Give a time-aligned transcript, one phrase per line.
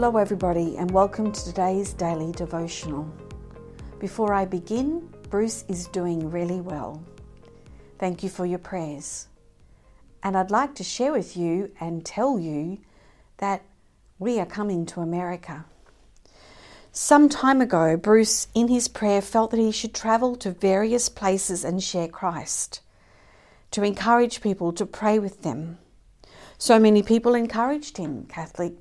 [0.00, 3.12] Hello, everybody, and welcome to today's daily devotional.
[3.98, 7.02] Before I begin, Bruce is doing really well.
[7.98, 9.26] Thank you for your prayers.
[10.22, 12.78] And I'd like to share with you and tell you
[13.38, 13.64] that
[14.20, 15.64] we are coming to America.
[16.92, 21.64] Some time ago, Bruce, in his prayer, felt that he should travel to various places
[21.64, 22.82] and share Christ,
[23.72, 25.78] to encourage people, to pray with them.
[26.56, 28.74] So many people encouraged him Catholic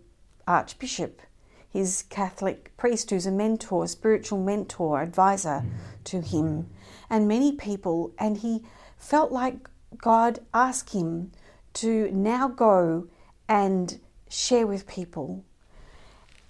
[0.47, 1.21] Archbishop,
[1.69, 5.63] his Catholic priest, who's a mentor, spiritual mentor, advisor
[6.05, 6.69] to him,
[7.09, 8.13] and many people.
[8.17, 8.63] And he
[8.97, 11.31] felt like God asked him
[11.73, 13.07] to now go
[13.47, 15.43] and share with people.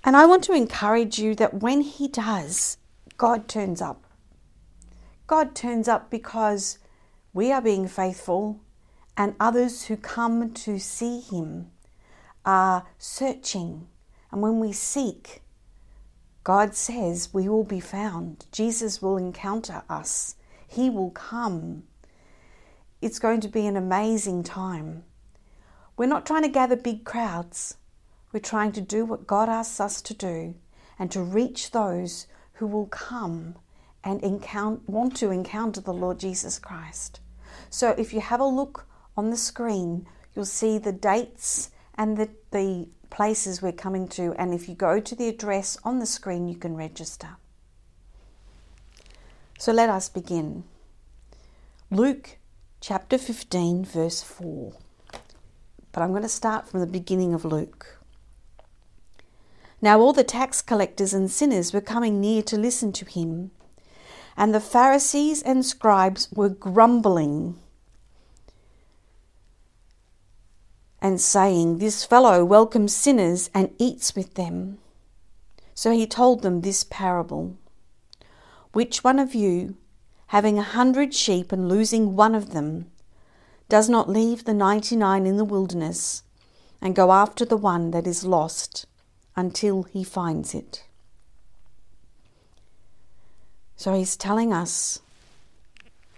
[0.04, 2.78] And I want to encourage you that when he does,
[3.18, 4.06] God turns up.
[5.26, 6.80] God turns up because
[7.34, 8.62] we are being faithful
[9.18, 11.72] and others who come to see him
[12.48, 13.88] are searching.
[14.32, 15.42] And when we seek,
[16.46, 18.46] God says we will be found.
[18.54, 20.36] Jesus will encounter us,
[20.68, 21.84] He will come.
[23.02, 25.04] It's going to be an amazing time.
[25.98, 27.76] We're not trying to gather big crowds.
[28.32, 30.56] We're trying to do what God asks us to do
[30.98, 33.56] and to reach those who will come
[34.04, 37.20] and encounter, want to encounter the Lord Jesus Christ.
[37.70, 42.30] So if you have a look on the screen, you'll see the dates and the,
[42.52, 44.34] the places we're coming to.
[44.38, 47.38] And if you go to the address on the screen, you can register.
[49.58, 50.66] So let us begin.
[51.90, 52.38] Luke
[52.80, 54.74] chapter 15, verse 4.
[55.92, 57.98] But I'm going to start from the beginning of Luke.
[59.82, 63.52] Now all the tax collectors and sinners were coming near to listen to him,
[64.36, 67.60] and the Pharisees and scribes were grumbling
[71.02, 74.80] and saying, This fellow welcomes sinners and eats with them.
[75.74, 77.56] So he told them this parable
[78.74, 79.78] Which one of you,
[80.28, 82.90] having a hundred sheep and losing one of them,
[83.70, 86.24] does not leave the ninety nine in the wilderness
[86.82, 88.86] and go after the one that is lost
[89.36, 90.86] until he finds it?
[93.76, 95.00] So he's telling us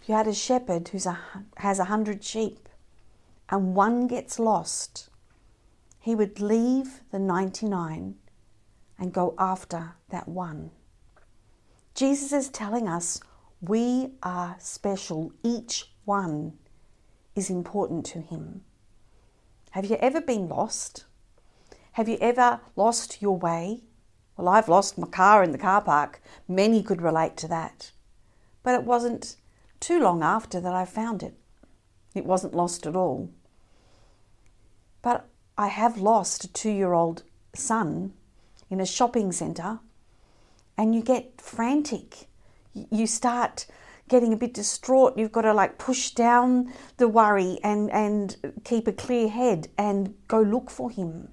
[0.05, 0.99] you had a shepherd who
[1.57, 2.68] has a hundred sheep
[3.51, 5.09] and one gets lost,
[5.99, 8.15] he would leave the 99
[8.97, 10.71] and go after that one.
[11.95, 13.19] Jesus is telling us
[13.61, 15.33] we are special.
[15.43, 16.53] Each one
[17.35, 18.61] is important to him.
[19.71, 21.05] Have you ever been lost?
[21.93, 23.81] Have you ever lost your way?
[24.37, 26.21] Well, I've lost my car in the car park.
[26.47, 27.91] Many could relate to that.
[28.63, 29.35] But it wasn't
[29.79, 31.35] too long after that I found it.
[32.15, 33.29] It wasn't lost at all.
[35.59, 38.13] I have lost a two year old son
[38.69, 39.79] in a shopping centre,
[40.77, 42.29] and you get frantic.
[42.73, 43.67] You start
[44.07, 45.17] getting a bit distraught.
[45.17, 50.15] You've got to like push down the worry and, and keep a clear head and
[50.29, 51.27] go look for him.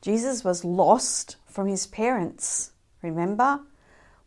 [0.00, 2.70] Jesus was lost from his parents,
[3.02, 3.58] remember?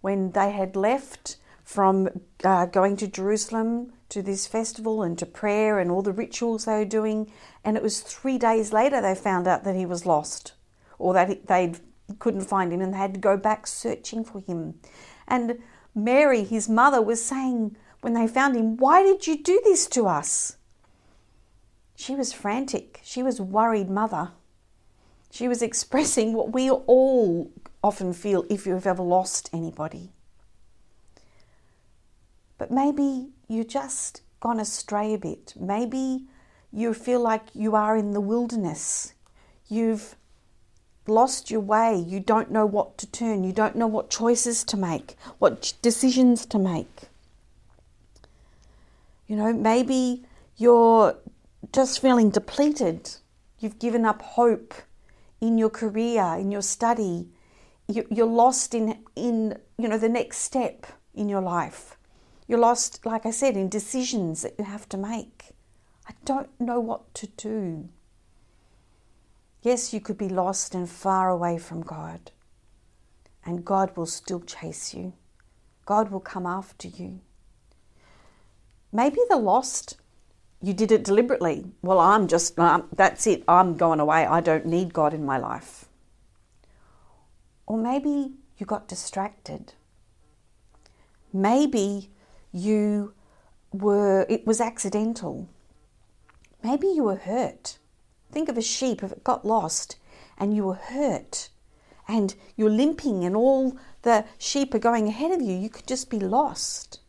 [0.01, 2.09] When they had left from
[2.43, 6.73] uh, going to Jerusalem to this festival and to prayer and all the rituals they
[6.73, 7.31] were doing.
[7.63, 10.53] And it was three days later they found out that he was lost
[10.99, 11.73] or that they
[12.19, 14.79] couldn't find him and they had to go back searching for him.
[15.27, 15.59] And
[15.95, 20.07] Mary, his mother, was saying when they found him, Why did you do this to
[20.07, 20.57] us?
[21.95, 22.99] She was frantic.
[23.03, 24.31] She was worried mother.
[25.31, 27.51] She was expressing what we all
[27.83, 30.11] often feel if you've ever lost anybody.
[32.57, 35.53] But maybe you're just gone astray a bit.
[35.59, 36.25] Maybe
[36.71, 39.13] you feel like you are in the wilderness.
[39.67, 40.15] You've
[41.07, 41.95] lost your way.
[41.95, 43.43] You don't know what to turn.
[43.43, 47.03] You don't know what choices to make, what decisions to make.
[49.27, 50.25] You know, maybe
[50.57, 51.15] you're
[51.71, 53.09] just feeling depleted.
[53.59, 54.73] You've given up hope
[55.39, 57.29] in your career, in your study.
[57.87, 61.97] You're lost in, in you know, the next step in your life.
[62.53, 65.53] You're lost, like I said, in decisions that you have to make.
[66.07, 67.89] I don't know what to do.
[69.63, 72.29] Yes, you could be lost and far away from God,
[73.43, 75.13] and God will still chase you.
[75.87, 77.21] God will come after you.
[78.91, 79.97] Maybe the lost,
[80.61, 81.65] you did it deliberately.
[81.81, 84.27] Well, I'm just, um, that's it, I'm going away.
[84.27, 85.85] I don't need God in my life.
[87.65, 89.73] Or maybe you got distracted.
[91.33, 92.11] Maybe
[92.53, 93.13] you
[93.71, 95.49] were, it was accidental.
[96.63, 97.79] Maybe you were hurt.
[98.31, 99.97] Think of a sheep if it got lost
[100.37, 101.49] and you were hurt
[102.07, 106.09] and you're limping and all the sheep are going ahead of you, you could just
[106.09, 106.99] be lost.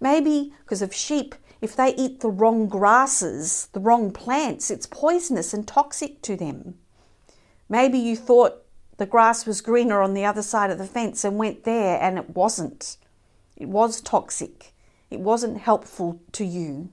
[0.00, 5.52] Maybe because of sheep, if they eat the wrong grasses, the wrong plants, it's poisonous
[5.52, 6.74] and toxic to them.
[7.68, 8.62] Maybe you thought
[8.96, 12.18] the grass was greener on the other side of the fence and went there and
[12.18, 12.96] it wasn't.
[13.56, 14.72] It was toxic.
[15.10, 16.90] It wasn't helpful to you.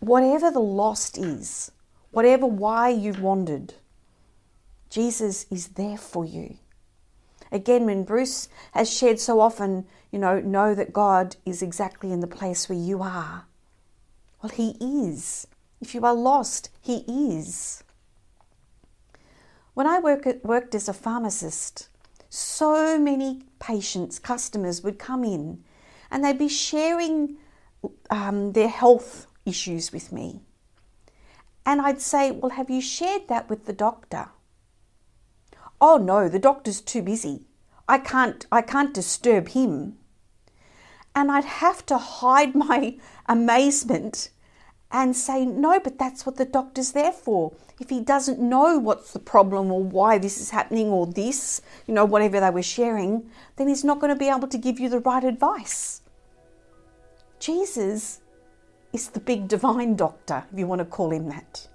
[0.00, 1.70] Whatever the lost is,
[2.10, 3.74] whatever why you wandered,
[4.88, 6.56] Jesus is there for you.
[7.52, 12.20] Again, when Bruce has shared so often, you know, know that God is exactly in
[12.20, 13.46] the place where you are.
[14.42, 15.46] Well, He is.
[15.80, 17.84] If you are lost, He is.
[19.74, 21.88] When I work at, worked as a pharmacist,
[22.28, 25.64] so many patients, customers would come in
[26.10, 27.36] and they'd be sharing
[28.10, 30.40] um, their health issues with me.
[31.64, 34.30] And I'd say, Well, have you shared that with the doctor?
[35.80, 37.42] Oh no, the doctor's too busy.
[37.88, 39.98] I can't I can't disturb him.
[41.14, 42.96] And I'd have to hide my
[43.26, 44.30] amazement
[44.92, 47.52] and say, no, but that's what the doctor's there for.
[47.78, 51.94] If he doesn't know what's the problem or why this is happening or this, you
[51.94, 54.88] know, whatever they were sharing, then he's not going to be able to give you
[54.88, 56.02] the right advice.
[57.38, 58.20] Jesus
[58.92, 61.68] is the big divine doctor, if you want to call him that.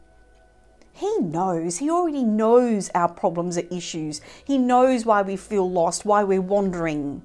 [0.91, 4.21] He knows, he already knows our problems and issues.
[4.45, 7.21] He knows why we feel lost, why we're wandering.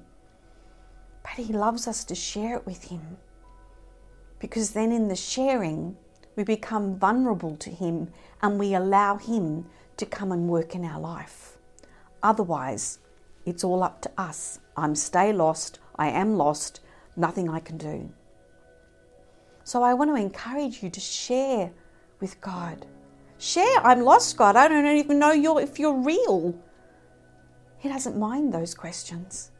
[1.23, 3.17] But he loves us to share it with him.
[4.41, 5.95] Because then in the sharing,
[6.35, 8.11] we become vulnerable to him
[8.41, 9.67] and we allow him
[9.97, 11.59] to come and work in our life.
[12.23, 12.97] Otherwise,
[13.45, 14.59] it's all up to us.
[14.75, 16.79] I'm stay lost, I am lost,
[17.15, 18.11] nothing I can do.
[19.63, 21.71] So I want to encourage you to share
[22.19, 22.87] with God.
[23.37, 24.55] Share, I'm lost, God.
[24.55, 26.59] I don't even know you're, if you're real.
[27.77, 29.51] He doesn't mind those questions.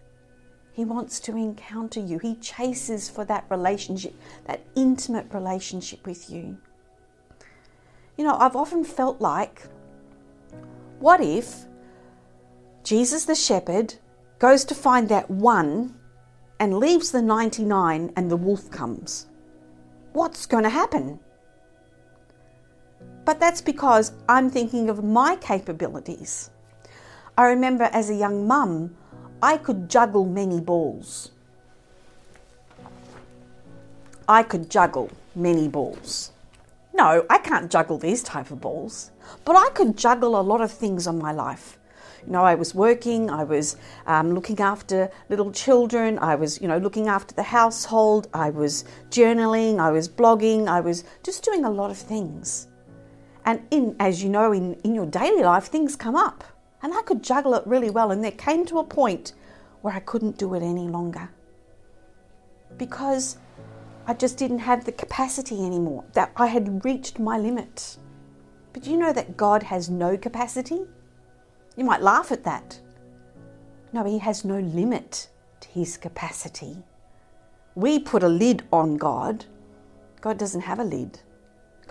[0.74, 2.18] He wants to encounter you.
[2.20, 4.16] He chases for that relationship,
[4.46, 6.58] that intimate relationship with you.
[8.18, 9.64] You know, I've often felt like,
[11.00, 11.66] what if
[12.84, 13.96] Jesus the shepherd
[14.40, 15.96] goes to find that one
[16.60, 19.28] and leaves the 99 and the wolf comes?
[20.14, 21.20] What's going to happen?
[23.26, 26.50] But that's because I'm thinking of my capabilities.
[27.38, 28.96] I remember as a young mum,
[29.44, 31.32] I could juggle many balls.
[34.28, 36.32] I could juggle many balls.
[36.94, 39.10] No, I can't juggle these type of balls,
[39.44, 41.80] but I could juggle a lot of things on my life.
[42.26, 46.68] You know, I was working, I was um, looking after little children, I was, you
[46.68, 51.66] know, looking after the household, I was journaling, I was blogging, I was just doing
[51.66, 52.68] a lot of things.
[53.46, 56.44] And in, as you know, in, in your daily life, things come up.
[56.83, 58.12] And I could juggle it really well.
[58.12, 59.33] And there came to a point
[59.81, 61.30] where I couldn't do it any longer
[62.78, 63.38] because
[64.07, 67.98] I just didn't have the capacity anymore, that I had reached my limit.
[68.74, 70.81] But you know that God has no capacity?
[71.75, 72.80] You might laugh at that.
[73.94, 75.30] No, He has no limit
[75.60, 76.77] to His capacity.
[77.75, 79.45] We put a lid on God.
[80.19, 81.19] God doesn't have a lid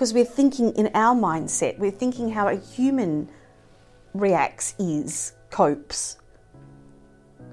[0.01, 3.29] because we're thinking in our mindset, we're thinking how a human
[4.15, 6.19] reacts, is, copes.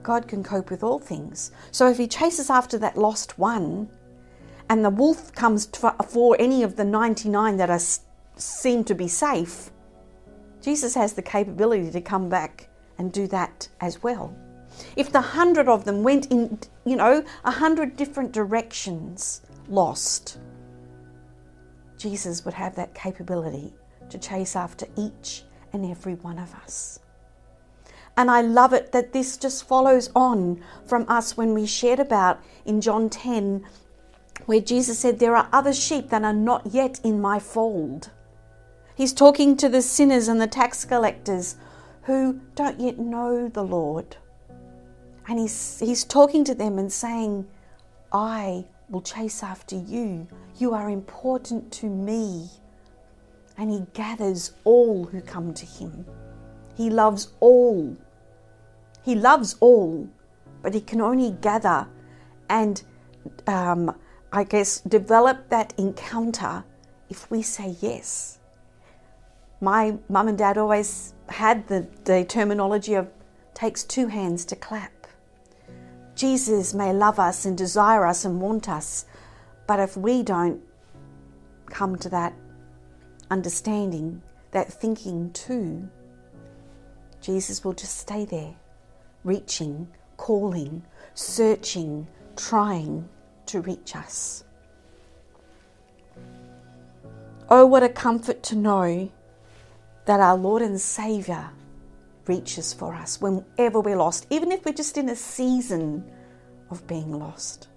[0.03, 1.51] God can cope with all things.
[1.71, 3.89] So if He chases after that lost one,
[4.69, 7.79] and the wolf comes for any of the 99 that are
[8.35, 9.71] seem to be safe,
[10.61, 14.35] Jesus has the capability to come back and do that as well.
[14.95, 20.39] If the hundred of them went in, you know, a hundred different directions, lost,
[21.97, 23.73] Jesus would have that capability
[24.09, 25.43] to chase after each
[25.77, 26.99] and every one of us.
[28.17, 32.41] And I love it that this just follows on from us when we shared about
[32.65, 33.63] in John 10,
[34.47, 38.09] where Jesus said, There are other sheep that are not yet in my fold.
[38.95, 41.57] He's talking to the sinners and the tax collectors
[42.03, 44.17] who don't yet know the Lord.
[45.27, 47.45] And he's, he's talking to them and saying,
[48.11, 50.27] I will chase after you.
[50.57, 52.49] You are important to me.
[53.57, 56.05] And he gathers all who come to him.
[56.75, 57.97] He loves all.
[59.03, 60.07] He loves all,
[60.61, 61.87] but he can only gather
[62.49, 62.83] and,
[63.47, 63.95] um,
[64.31, 66.63] I guess, develop that encounter
[67.09, 68.39] if we say yes.
[69.59, 73.09] My mum and dad always had the, the terminology of
[73.53, 75.07] takes two hands to clap.
[76.15, 79.05] Jesus may love us and desire us and want us,
[79.65, 80.61] but if we don't
[81.65, 82.33] come to that
[83.29, 85.87] understanding, that thinking too,
[87.21, 88.55] Jesus will just stay there,
[89.23, 93.07] reaching, calling, searching, trying
[93.47, 94.43] to reach us.
[97.49, 99.09] Oh, what a comfort to know
[100.05, 101.51] that our Lord and Saviour
[102.27, 106.09] reaches for us whenever we're lost, even if we're just in a season
[106.69, 107.67] of being lost.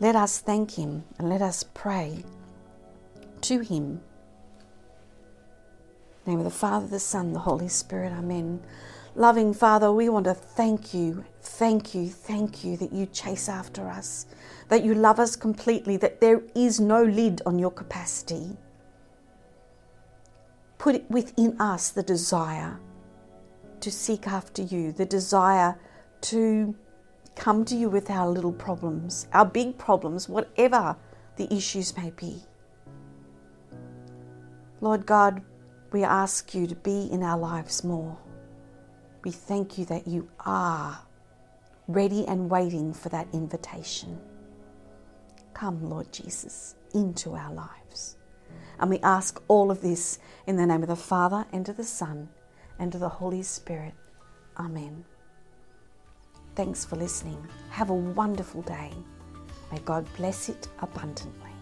[0.00, 2.24] Let us thank Him and let us pray
[3.44, 4.00] to Him.
[6.26, 8.10] name of the Father, the Son, the Holy Spirit.
[8.12, 8.62] Amen.
[9.14, 13.86] Loving Father, we want to thank you, thank you, thank you that you chase after
[13.86, 14.24] us,
[14.70, 18.56] that you love us completely, that there is no lid on your capacity.
[20.78, 22.80] Put within us the desire
[23.80, 25.78] to seek after you, the desire
[26.22, 26.74] to
[27.36, 30.96] come to you with our little problems, our big problems, whatever
[31.36, 32.42] the issues may be.
[34.80, 35.42] Lord God,
[35.92, 38.18] we ask you to be in our lives more.
[39.24, 40.98] We thank you that you are
[41.88, 44.18] ready and waiting for that invitation.
[45.54, 48.16] Come, Lord Jesus, into our lives.
[48.80, 51.84] And we ask all of this in the name of the Father, and of the
[51.84, 52.28] Son,
[52.78, 53.94] and of the Holy Spirit.
[54.58, 55.04] Amen.
[56.56, 57.46] Thanks for listening.
[57.70, 58.92] Have a wonderful day.
[59.70, 61.53] May God bless it abundantly.